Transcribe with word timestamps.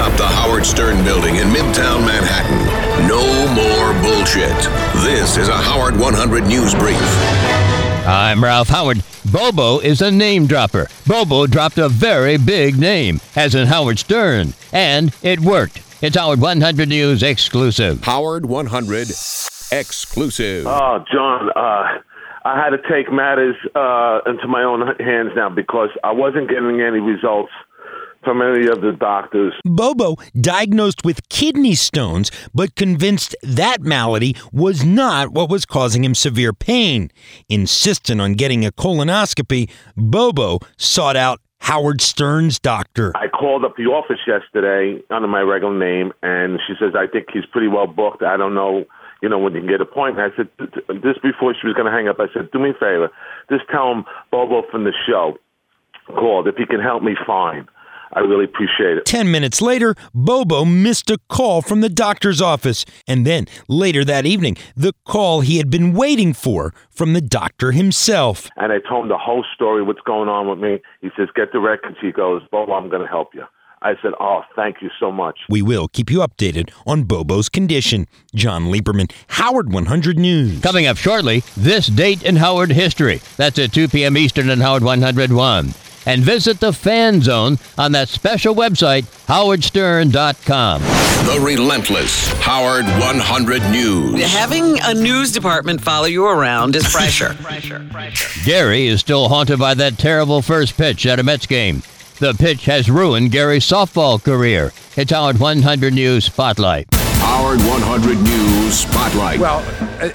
atop 0.00 0.16
the 0.16 0.26
Howard 0.26 0.64
Stern 0.64 1.04
building 1.04 1.36
in 1.36 1.48
Midtown 1.48 2.06
Manhattan. 2.06 3.06
No 3.06 3.20
more 3.52 3.92
bullshit. 4.02 4.56
This 5.04 5.36
is 5.36 5.48
a 5.48 5.56
Howard 5.56 5.94
100 5.98 6.44
News 6.44 6.74
Brief. 6.74 6.96
I'm 8.06 8.42
Ralph 8.42 8.68
Howard. 8.68 9.02
Bobo 9.30 9.78
is 9.80 10.00
a 10.00 10.10
name 10.10 10.46
dropper. 10.46 10.88
Bobo 11.06 11.46
dropped 11.46 11.76
a 11.76 11.90
very 11.90 12.38
big 12.38 12.78
name, 12.78 13.20
as 13.36 13.54
in 13.54 13.66
Howard 13.66 13.98
Stern, 13.98 14.54
and 14.72 15.14
it 15.22 15.38
worked. 15.40 15.82
It's 16.00 16.16
Howard 16.16 16.40
100 16.40 16.88
News 16.88 17.22
exclusive. 17.22 18.02
Howard 18.02 18.46
100 18.46 19.10
exclusive. 19.70 20.66
Oh, 20.66 21.04
John, 21.12 21.50
uh, 21.54 21.98
I 22.46 22.56
had 22.56 22.70
to 22.70 22.78
take 22.90 23.12
matters 23.12 23.56
uh, 23.74 24.20
into 24.24 24.48
my 24.48 24.62
own 24.62 24.80
hands 24.98 25.32
now 25.36 25.50
because 25.50 25.90
I 26.02 26.12
wasn't 26.12 26.48
getting 26.48 26.80
any 26.80 27.00
results 27.00 27.52
from 28.22 28.42
any 28.42 28.66
of 28.68 28.80
the 28.80 28.92
doctors. 28.92 29.54
Bobo 29.64 30.16
diagnosed 30.38 31.04
with 31.04 31.28
kidney 31.28 31.74
stones, 31.74 32.30
but 32.54 32.74
convinced 32.74 33.34
that 33.42 33.82
malady 33.82 34.36
was 34.52 34.84
not 34.84 35.30
what 35.32 35.50
was 35.50 35.64
causing 35.64 36.04
him 36.04 36.14
severe 36.14 36.52
pain. 36.52 37.10
Insistent 37.48 38.20
on 38.20 38.34
getting 38.34 38.64
a 38.64 38.72
colonoscopy, 38.72 39.70
Bobo 39.96 40.58
sought 40.76 41.16
out 41.16 41.40
Howard 41.60 42.00
Stern's 42.00 42.58
doctor. 42.58 43.12
I 43.16 43.28
called 43.28 43.64
up 43.64 43.76
the 43.76 43.84
office 43.84 44.20
yesterday 44.26 45.00
under 45.10 45.28
my 45.28 45.40
regular 45.40 45.78
name, 45.78 46.12
and 46.22 46.58
she 46.66 46.74
says, 46.80 46.94
I 46.96 47.06
think 47.06 47.26
he's 47.32 47.46
pretty 47.46 47.68
well 47.68 47.86
booked. 47.86 48.22
I 48.22 48.36
don't 48.36 48.54
know, 48.54 48.84
you 49.22 49.28
know, 49.28 49.38
when 49.38 49.54
you 49.54 49.60
can 49.60 49.68
get 49.68 49.80
an 49.80 49.82
appointment. 49.82 50.32
I 50.32 50.36
said, 50.36 50.48
this 51.02 51.18
before 51.22 51.54
she 51.60 51.66
was 51.66 51.74
going 51.76 51.84
to 51.84 51.92
hang 51.92 52.08
up, 52.08 52.16
I 52.18 52.32
said, 52.32 52.50
do 52.50 52.58
me 52.58 52.70
a 52.70 52.74
favor. 52.74 53.10
Just 53.50 53.64
tell 53.70 53.92
him 53.92 54.04
Bobo 54.30 54.62
from 54.70 54.84
the 54.84 54.92
show 55.06 55.36
called. 56.06 56.48
If 56.48 56.56
he 56.56 56.66
can 56.66 56.80
help 56.80 57.02
me, 57.02 57.14
fine. 57.26 57.68
I 58.12 58.20
really 58.20 58.44
appreciate 58.44 58.98
it. 58.98 59.04
Ten 59.04 59.30
minutes 59.30 59.62
later, 59.62 59.94
Bobo 60.14 60.64
missed 60.64 61.10
a 61.10 61.18
call 61.28 61.62
from 61.62 61.80
the 61.80 61.88
doctor's 61.88 62.40
office. 62.40 62.84
And 63.06 63.26
then, 63.26 63.46
later 63.68 64.04
that 64.04 64.26
evening, 64.26 64.56
the 64.76 64.92
call 65.04 65.42
he 65.42 65.58
had 65.58 65.70
been 65.70 65.92
waiting 65.92 66.32
for 66.32 66.74
from 66.90 67.12
the 67.12 67.20
doctor 67.20 67.72
himself. 67.72 68.48
And 68.56 68.72
I 68.72 68.78
told 68.88 69.04
him 69.04 69.08
the 69.08 69.18
whole 69.18 69.44
story, 69.54 69.82
what's 69.82 70.00
going 70.00 70.28
on 70.28 70.48
with 70.48 70.58
me. 70.58 70.82
He 71.00 71.10
says, 71.16 71.28
get 71.34 71.52
the 71.52 71.60
records. 71.60 71.96
He 72.00 72.10
goes, 72.10 72.42
Bobo, 72.50 72.72
I'm 72.72 72.88
going 72.88 73.02
to 73.02 73.08
help 73.08 73.34
you. 73.34 73.44
I 73.82 73.94
said, 74.02 74.12
Oh, 74.20 74.42
thank 74.54 74.82
you 74.82 74.90
so 75.00 75.10
much. 75.10 75.38
We 75.48 75.62
will 75.62 75.88
keep 75.88 76.10
you 76.10 76.18
updated 76.18 76.70
on 76.86 77.04
Bobo's 77.04 77.48
condition. 77.48 78.08
Jon 78.34 78.64
Lieberman, 78.66 79.10
Howard 79.28 79.72
100 79.72 80.18
News. 80.18 80.60
Coming 80.60 80.86
up 80.86 80.98
shortly, 80.98 81.42
this 81.56 81.86
date 81.86 82.22
in 82.22 82.36
Howard 82.36 82.72
history. 82.72 83.22
That's 83.38 83.58
at 83.58 83.72
2 83.72 83.88
p.m. 83.88 84.18
Eastern 84.18 84.50
and 84.50 84.60
Howard 84.60 84.84
101 84.84 85.72
and 86.06 86.22
visit 86.22 86.60
the 86.60 86.72
fan 86.72 87.20
zone 87.20 87.58
on 87.78 87.92
that 87.92 88.08
special 88.08 88.54
website, 88.54 89.04
howardstern.com. 89.26 90.82
The 91.26 91.40
relentless 91.44 92.28
Howard 92.40 92.86
100 92.86 93.62
News. 93.70 94.22
Having 94.32 94.78
a 94.82 94.94
news 94.94 95.32
department 95.32 95.80
follow 95.80 96.06
you 96.06 96.26
around 96.26 96.76
is 96.76 96.90
pressure. 96.90 97.34
pressure, 97.42 97.86
pressure. 97.90 98.40
Gary 98.44 98.86
is 98.86 99.00
still 99.00 99.28
haunted 99.28 99.58
by 99.58 99.74
that 99.74 99.98
terrible 99.98 100.42
first 100.42 100.76
pitch 100.76 101.06
at 101.06 101.18
a 101.18 101.22
Mets 101.22 101.46
game. 101.46 101.82
The 102.18 102.34
pitch 102.34 102.64
has 102.66 102.90
ruined 102.90 103.32
Gary's 103.32 103.64
softball 103.64 104.22
career. 104.22 104.72
It's 104.96 105.10
Howard 105.10 105.38
100 105.38 105.94
News 105.94 106.26
Spotlight. 106.26 106.86
Howard 106.94 107.60
100 107.60 108.18
News 108.18 108.80
Spotlight. 108.80 109.40
Well, 109.40 109.64
I, 110.00 110.12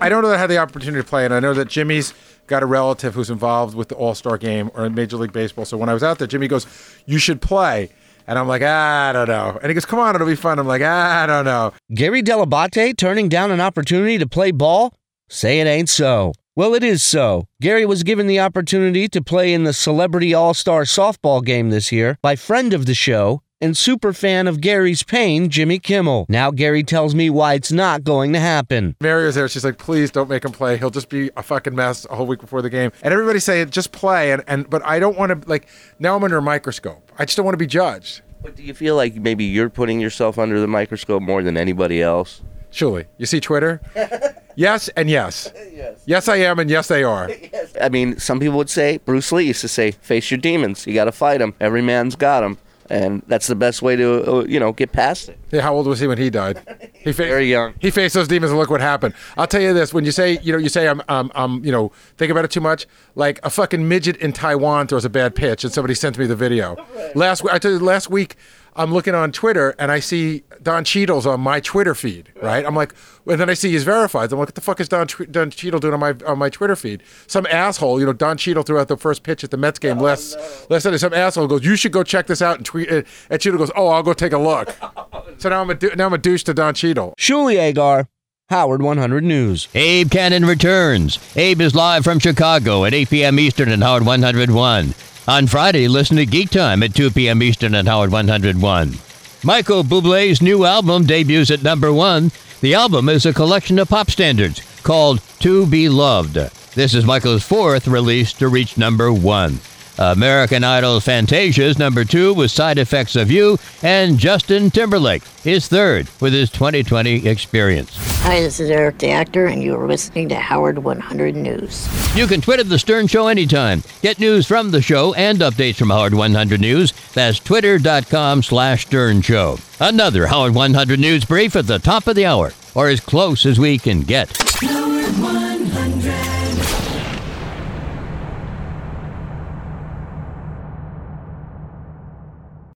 I 0.00 0.08
don't 0.08 0.22
know 0.22 0.28
that 0.30 0.36
I 0.36 0.40
had 0.40 0.50
the 0.50 0.58
opportunity 0.58 1.02
to 1.02 1.08
play, 1.08 1.24
and 1.24 1.32
I 1.32 1.40
know 1.40 1.54
that 1.54 1.68
Jimmy's 1.68 2.12
got 2.46 2.62
a 2.62 2.66
relative 2.66 3.14
who's 3.14 3.30
involved 3.30 3.74
with 3.74 3.88
the 3.88 3.94
All 3.94 4.14
Star 4.14 4.38
game 4.38 4.70
or 4.74 4.84
in 4.84 4.94
Major 4.94 5.16
League 5.16 5.32
Baseball. 5.32 5.64
So 5.64 5.76
when 5.76 5.88
I 5.88 5.94
was 5.94 6.02
out 6.02 6.18
there, 6.18 6.26
Jimmy 6.26 6.48
goes, 6.48 6.66
"You 7.06 7.18
should 7.18 7.40
play." 7.40 7.90
And 8.26 8.38
I'm 8.38 8.48
like, 8.48 8.62
ah, 8.64 9.10
I 9.10 9.12
don't 9.12 9.28
know. 9.28 9.58
And 9.60 9.68
he 9.68 9.74
goes, 9.74 9.84
come 9.84 9.98
on, 9.98 10.14
it'll 10.14 10.26
be 10.26 10.34
fun. 10.34 10.58
I'm 10.58 10.66
like, 10.66 10.80
ah, 10.82 11.22
I 11.22 11.26
don't 11.26 11.44
know. 11.44 11.74
Gary 11.94 12.22
Dell'Abate 12.22 12.96
turning 12.96 13.28
down 13.28 13.50
an 13.50 13.60
opportunity 13.60 14.16
to 14.16 14.26
play 14.26 14.50
ball? 14.50 14.94
Say 15.28 15.60
it 15.60 15.66
ain't 15.66 15.90
so. 15.90 16.32
Well, 16.56 16.74
it 16.74 16.82
is 16.84 17.02
so. 17.02 17.48
Gary 17.60 17.84
was 17.84 18.02
given 18.02 18.26
the 18.26 18.40
opportunity 18.40 19.08
to 19.08 19.20
play 19.20 19.52
in 19.52 19.64
the 19.64 19.72
Celebrity 19.72 20.32
All 20.32 20.54
Star 20.54 20.84
softball 20.84 21.44
game 21.44 21.70
this 21.70 21.90
year 21.90 22.16
by 22.22 22.36
friend 22.36 22.72
of 22.72 22.86
the 22.86 22.94
show, 22.94 23.42
and 23.64 23.74
super 23.76 24.12
fan 24.12 24.46
of 24.46 24.60
Gary's 24.60 25.02
pain, 25.02 25.48
Jimmy 25.48 25.78
Kimmel. 25.78 26.26
Now 26.28 26.50
Gary 26.50 26.82
tells 26.84 27.14
me 27.14 27.30
why 27.30 27.54
it's 27.54 27.72
not 27.72 28.04
going 28.04 28.34
to 28.34 28.38
happen. 28.38 28.94
Mary 29.00 29.24
was 29.24 29.36
there. 29.36 29.48
She's 29.48 29.64
like, 29.64 29.78
please 29.78 30.10
don't 30.10 30.28
make 30.28 30.44
him 30.44 30.52
play. 30.52 30.76
He'll 30.76 30.90
just 30.90 31.08
be 31.08 31.30
a 31.34 31.42
fucking 31.42 31.74
mess 31.74 32.06
a 32.10 32.14
whole 32.14 32.26
week 32.26 32.40
before 32.40 32.60
the 32.60 32.68
game. 32.68 32.92
And 33.02 33.14
everybody's 33.14 33.44
saying, 33.44 33.70
just 33.70 33.90
play. 33.90 34.32
And, 34.32 34.44
and 34.46 34.68
but 34.68 34.84
I 34.84 34.98
don't 34.98 35.16
want 35.16 35.42
to 35.42 35.48
like 35.48 35.66
now 35.98 36.14
I'm 36.14 36.22
under 36.22 36.36
a 36.36 36.42
microscope. 36.42 37.10
I 37.18 37.24
just 37.24 37.38
don't 37.38 37.46
want 37.46 37.54
to 37.54 37.58
be 37.58 37.66
judged. 37.66 38.20
But 38.42 38.56
do 38.56 38.62
you 38.62 38.74
feel 38.74 38.96
like 38.96 39.14
maybe 39.14 39.44
you're 39.44 39.70
putting 39.70 39.98
yourself 39.98 40.38
under 40.38 40.60
the 40.60 40.68
microscope 40.68 41.22
more 41.22 41.42
than 41.42 41.56
anybody 41.56 42.02
else? 42.02 42.42
Surely. 42.70 43.06
You 43.16 43.24
see 43.24 43.40
Twitter? 43.40 43.80
yes 44.56 44.88
and 44.90 45.08
yes. 45.08 45.50
yes. 45.72 46.02
Yes, 46.04 46.28
I 46.28 46.36
am, 46.36 46.58
and 46.58 46.68
yes, 46.68 46.88
they 46.88 47.02
are. 47.02 47.30
yes. 47.52 47.72
I 47.80 47.88
mean, 47.88 48.18
some 48.18 48.40
people 48.40 48.58
would 48.58 48.68
say, 48.68 48.98
Bruce 48.98 49.32
Lee 49.32 49.44
used 49.44 49.62
to 49.62 49.68
say, 49.68 49.92
face 49.92 50.30
your 50.30 50.38
demons. 50.38 50.86
You 50.86 50.92
got 50.92 51.04
to 51.04 51.12
fight 51.12 51.38
them. 51.38 51.54
Every 51.60 51.80
man's 51.80 52.16
got 52.16 52.42
them 52.42 52.58
and 52.90 53.22
that's 53.26 53.46
the 53.46 53.54
best 53.54 53.82
way 53.82 53.96
to 53.96 54.24
uh, 54.30 54.44
you 54.44 54.60
know 54.60 54.72
get 54.72 54.92
past 54.92 55.28
it. 55.28 55.38
Yeah, 55.50 55.62
how 55.62 55.74
old 55.74 55.86
was 55.86 56.00
he 56.00 56.06
when 56.06 56.18
he 56.18 56.30
died? 56.30 56.60
He 57.04 57.12
faced, 57.12 57.28
very 57.28 57.50
young. 57.50 57.74
He 57.80 57.90
faced 57.90 58.14
those 58.14 58.28
demons, 58.28 58.50
and 58.50 58.58
look 58.58 58.70
what 58.70 58.80
happened. 58.80 59.14
I'll 59.36 59.46
tell 59.46 59.60
you 59.60 59.72
this: 59.72 59.92
when 59.92 60.04
you 60.04 60.12
say 60.12 60.38
you 60.42 60.52
know 60.52 60.58
you 60.58 60.68
say 60.68 60.88
I'm 60.88 61.02
um 61.08 61.30
um 61.34 61.64
you 61.64 61.70
know 61.70 61.92
think 62.16 62.30
about 62.30 62.44
it 62.44 62.50
too 62.50 62.60
much, 62.60 62.86
like 63.14 63.38
a 63.42 63.50
fucking 63.50 63.86
midget 63.86 64.16
in 64.16 64.32
Taiwan 64.32 64.86
throws 64.86 65.04
a 65.04 65.10
bad 65.10 65.34
pitch, 65.34 65.64
and 65.64 65.72
somebody 65.72 65.94
sent 65.94 66.18
me 66.18 66.26
the 66.26 66.36
video. 66.36 66.76
last 67.14 67.42
week. 67.42 67.52
I 67.52 67.58
told 67.58 67.80
you 67.80 67.86
last 67.86 68.10
week. 68.10 68.36
I'm 68.76 68.92
looking 68.92 69.14
on 69.14 69.30
Twitter 69.30 69.74
and 69.78 69.92
I 69.92 70.00
see 70.00 70.42
Don 70.60 70.82
Cheadle's 70.84 71.26
on 71.26 71.40
my 71.40 71.60
Twitter 71.60 71.94
feed, 71.94 72.32
right? 72.42 72.66
I'm 72.66 72.74
like, 72.74 72.92
and 73.26 73.40
then 73.40 73.48
I 73.48 73.54
see 73.54 73.70
he's 73.70 73.84
verified. 73.84 74.32
I'm 74.32 74.38
like, 74.38 74.48
what 74.48 74.54
the 74.54 74.60
fuck 74.60 74.80
is 74.80 74.88
Don, 74.88 75.06
Don 75.30 75.50
Cheadle 75.50 75.78
doing 75.78 75.94
on 75.94 76.00
my 76.00 76.14
on 76.26 76.38
my 76.38 76.50
Twitter 76.50 76.74
feed? 76.74 77.02
Some 77.28 77.46
asshole, 77.46 78.00
you 78.00 78.06
know, 78.06 78.12
Don 78.12 78.36
Cheadle 78.36 78.64
threw 78.64 78.78
out 78.78 78.88
the 78.88 78.96
first 78.96 79.22
pitch 79.22 79.44
at 79.44 79.50
the 79.50 79.56
Mets 79.56 79.78
game 79.78 79.98
oh, 79.98 80.02
last 80.02 80.36
no. 80.36 80.66
last 80.70 80.82
Sunday. 80.82 80.98
Some 80.98 81.14
asshole 81.14 81.46
goes, 81.46 81.64
you 81.64 81.76
should 81.76 81.92
go 81.92 82.02
check 82.02 82.26
this 82.26 82.42
out 82.42 82.56
and 82.56 82.66
tweet. 82.66 82.88
it. 82.88 83.06
And 83.30 83.40
Cheadle 83.40 83.58
goes, 83.58 83.70
oh, 83.76 83.88
I'll 83.88 84.02
go 84.02 84.12
take 84.12 84.32
a 84.32 84.38
look. 84.38 84.76
so 85.38 85.48
now 85.48 85.60
I'm 85.60 85.70
a 85.70 85.96
now 85.96 86.06
I'm 86.06 86.12
a 86.12 86.18
douche 86.18 86.42
to 86.44 86.54
Don 86.54 86.74
Cheadle. 86.74 87.14
Shuli 87.18 87.56
Egar. 87.56 88.06
Howard 88.50 88.82
100 88.82 89.24
News. 89.24 89.68
Abe 89.74 90.08
Kanan 90.08 90.46
returns. 90.46 91.18
Abe 91.34 91.62
is 91.62 91.74
live 91.74 92.04
from 92.04 92.18
Chicago 92.18 92.84
at 92.84 92.92
8 92.92 93.08
p.m. 93.08 93.40
Eastern 93.40 93.70
and 93.70 93.82
Howard 93.82 94.04
101. 94.04 94.94
On 95.26 95.46
Friday, 95.46 95.88
listen 95.88 96.18
to 96.18 96.26
Geek 96.26 96.50
Time 96.50 96.82
at 96.82 96.94
2 96.94 97.10
p.m. 97.12 97.42
Eastern 97.42 97.74
at 97.74 97.86
Howard 97.86 98.12
101. 98.12 98.94
Michael 99.42 99.82
Bublé's 99.82 100.42
new 100.42 100.66
album 100.66 101.06
debuts 101.06 101.50
at 101.50 101.62
number 101.62 101.90
one. 101.90 102.30
The 102.60 102.74
album 102.74 103.08
is 103.08 103.24
a 103.24 103.32
collection 103.32 103.78
of 103.78 103.88
pop 103.88 104.10
standards 104.10 104.60
called 104.82 105.22
To 105.40 105.66
Be 105.66 105.88
Loved. 105.88 106.34
This 106.74 106.92
is 106.92 107.06
Michael's 107.06 107.44
fourth 107.44 107.86
release 107.88 108.34
to 108.34 108.48
reach 108.48 108.76
number 108.76 109.10
one. 109.10 109.60
American 109.98 110.64
Idol 110.64 111.00
Fantasia's 111.00 111.78
number 111.78 112.04
two 112.04 112.34
with 112.34 112.50
Side 112.50 112.78
Effects 112.78 113.16
of 113.16 113.30
You, 113.30 113.58
and 113.82 114.18
Justin 114.18 114.70
Timberlake 114.70 115.22
is 115.44 115.68
third 115.68 116.08
with 116.20 116.32
his 116.32 116.50
2020 116.50 117.26
experience. 117.26 117.96
Hi, 118.22 118.40
this 118.40 118.58
is 118.58 118.70
Eric 118.70 118.98
the 118.98 119.10
Actor, 119.10 119.46
and 119.46 119.62
you 119.62 119.76
are 119.78 119.86
listening 119.86 120.28
to 120.30 120.34
Howard 120.34 120.78
100 120.78 121.36
News. 121.36 121.88
You 122.16 122.26
can 122.26 122.40
Twitter 122.40 122.64
The 122.64 122.78
Stern 122.78 123.06
Show 123.06 123.28
anytime. 123.28 123.82
Get 124.02 124.18
news 124.18 124.46
from 124.46 124.70
the 124.70 124.82
show 124.82 125.14
and 125.14 125.38
updates 125.40 125.76
from 125.76 125.90
Howard 125.90 126.14
100 126.14 126.60
News. 126.60 126.92
That's 127.12 127.38
twitter.com 127.38 128.42
slash 128.42 128.86
Stern 128.86 129.22
Show. 129.22 129.58
Another 129.78 130.26
Howard 130.26 130.54
100 130.54 130.98
News 130.98 131.24
brief 131.24 131.54
at 131.56 131.66
the 131.66 131.78
top 131.78 132.06
of 132.06 132.16
the 132.16 132.26
hour, 132.26 132.52
or 132.74 132.88
as 132.88 133.00
close 133.00 133.46
as 133.46 133.58
we 133.60 133.78
can 133.78 134.00
get. 134.00 134.34
Howard 134.60 135.04
100. 135.20 136.43